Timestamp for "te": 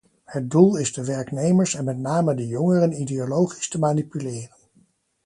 3.69-3.79